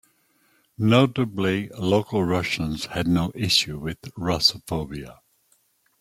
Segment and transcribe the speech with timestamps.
[0.79, 5.19] Notably, local Russians had no issues with Russophobia.